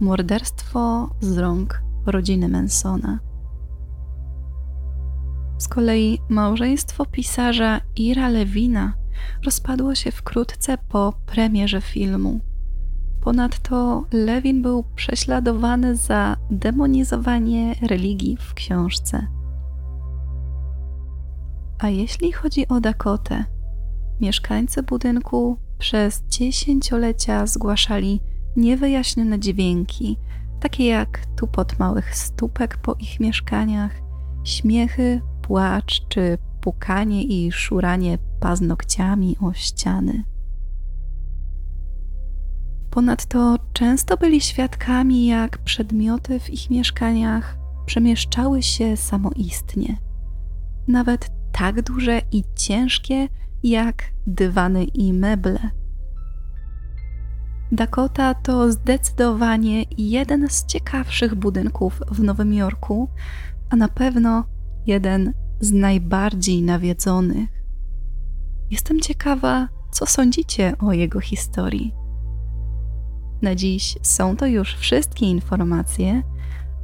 Morderstwo 0.00 1.10
z 1.20 1.38
rąk 1.38 1.82
rodziny 2.06 2.48
Mansona. 2.48 3.18
Z 5.58 5.68
kolei 5.68 6.18
małżeństwo 6.28 7.06
pisarza 7.06 7.80
Ira 7.96 8.28
Lewina 8.28 8.92
rozpadło 9.44 9.94
się 9.94 10.10
wkrótce 10.10 10.78
po 10.78 11.12
premierze 11.26 11.80
filmu. 11.80 12.40
Ponadto 13.20 14.04
Lewin 14.12 14.62
był 14.62 14.84
prześladowany 14.96 15.96
za 15.96 16.36
demonizowanie 16.50 17.74
religii 17.82 18.36
w 18.36 18.54
książce. 18.54 19.26
A 21.78 21.88
jeśli 21.88 22.32
chodzi 22.32 22.68
o 22.68 22.80
Dakotę, 22.80 23.44
mieszkańcy 24.20 24.82
budynku 24.82 25.56
przez 25.78 26.22
dziesięciolecia 26.28 27.46
zgłaszali 27.46 28.20
niewyjaśnione 28.56 29.38
dźwięki, 29.38 30.16
takie 30.60 30.86
jak 30.86 31.26
tupot 31.36 31.78
małych 31.78 32.16
stópek 32.16 32.76
po 32.76 32.94
ich 32.94 33.20
mieszkaniach, 33.20 33.92
śmiechy, 34.44 35.20
płacz 35.42 36.08
czy 36.08 36.38
pukanie 36.60 37.22
i 37.22 37.52
szuranie 37.52 38.18
paznokciami 38.40 39.36
o 39.40 39.52
ściany. 39.52 40.24
Ponadto 42.90 43.56
często 43.72 44.16
byli 44.16 44.40
świadkami, 44.40 45.26
jak 45.26 45.58
przedmioty 45.58 46.40
w 46.40 46.50
ich 46.50 46.70
mieszkaniach 46.70 47.56
przemieszczały 47.86 48.62
się 48.62 48.96
samoistnie. 48.96 49.96
Nawet 50.88 51.30
tak 51.52 51.82
duże 51.82 52.20
i 52.32 52.44
ciężkie 52.56 53.28
jak 53.62 54.02
dywany 54.26 54.84
i 54.84 55.12
meble. 55.12 55.70
Dakota 57.72 58.34
to 58.34 58.72
zdecydowanie 58.72 59.84
jeden 59.98 60.48
z 60.48 60.66
ciekawszych 60.66 61.34
budynków 61.34 62.00
w 62.10 62.22
Nowym 62.22 62.54
Jorku, 62.54 63.08
a 63.70 63.76
na 63.76 63.88
pewno 63.88 64.44
jeden 64.86 65.32
z 65.60 65.72
najbardziej 65.72 66.62
nawiedzonych. 66.62 67.48
Jestem 68.70 69.00
ciekawa, 69.00 69.68
co 69.90 70.06
sądzicie 70.06 70.78
o 70.78 70.92
jego 70.92 71.20
historii. 71.20 71.99
Na 73.42 73.54
dziś 73.54 73.98
są 74.02 74.36
to 74.36 74.46
już 74.46 74.74
wszystkie 74.74 75.26
informacje, 75.26 76.22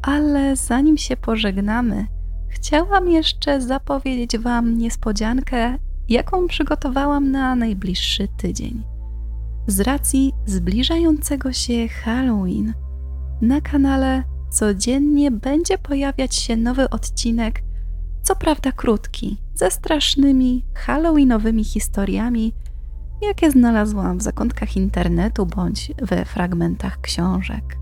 ale 0.02 0.56
zanim 0.56 0.98
się 0.98 1.16
pożegnamy, 1.16 2.06
chciałam 2.48 3.08
jeszcze 3.08 3.60
zapowiedzieć 3.60 4.38
Wam 4.38 4.78
niespodziankę, 4.78 5.78
jaką 6.08 6.46
przygotowałam 6.46 7.30
na 7.30 7.56
najbliższy 7.56 8.28
tydzień. 8.36 8.84
Z 9.66 9.80
racji 9.80 10.32
zbliżającego 10.46 11.52
się 11.52 11.88
Halloween, 11.88 12.74
na 13.42 13.60
kanale 13.60 14.22
codziennie 14.50 15.30
będzie 15.30 15.78
pojawiać 15.78 16.34
się 16.34 16.56
nowy 16.56 16.90
odcinek 16.90 17.62
co 18.26 18.36
prawda 18.36 18.72
krótki, 18.72 19.36
ze 19.54 19.70
strasznymi, 19.70 20.64
halloweenowymi 20.74 21.64
historiami, 21.64 22.52
jakie 23.22 23.50
znalazłam 23.50 24.18
w 24.18 24.22
zakątkach 24.22 24.76
internetu 24.76 25.46
bądź 25.46 25.92
we 26.02 26.24
fragmentach 26.24 27.00
książek. 27.00 27.78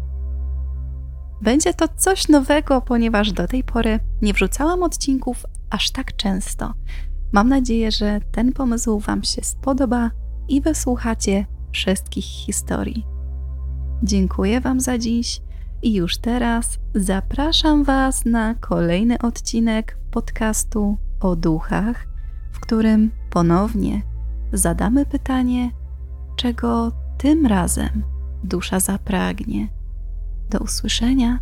Będzie 1.42 1.74
to 1.74 1.88
coś 1.96 2.28
nowego, 2.28 2.80
ponieważ 2.80 3.32
do 3.32 3.48
tej 3.48 3.64
pory 3.64 4.00
nie 4.22 4.32
wrzucałam 4.32 4.82
odcinków 4.82 5.46
aż 5.70 5.90
tak 5.90 6.16
często. 6.16 6.74
Mam 7.32 7.48
nadzieję, 7.48 7.90
że 7.90 8.20
ten 8.32 8.52
pomysł 8.52 8.98
Wam 8.98 9.24
się 9.24 9.42
spodoba 9.42 10.10
i 10.48 10.60
wysłuchacie 10.60 11.46
wszystkich 11.72 12.24
historii. 12.24 13.06
Dziękuję 14.02 14.60
Wam 14.60 14.80
za 14.80 14.98
dziś 14.98 15.40
i 15.82 15.94
już 15.94 16.18
teraz 16.18 16.78
zapraszam 16.94 17.84
Was 17.84 18.24
na 18.24 18.54
kolejny 18.54 19.18
odcinek 19.18 19.98
podcastu 20.10 20.96
o 21.20 21.36
duchach, 21.36 22.06
w 22.52 22.60
którym 22.60 23.10
ponownie 23.30 24.13
zadamy 24.54 25.06
pytanie, 25.06 25.70
czego 26.36 26.92
tym 27.18 27.46
razem 27.46 28.02
dusza 28.44 28.80
zapragnie. 28.80 29.68
Do 30.50 30.58
usłyszenia. 30.58 31.38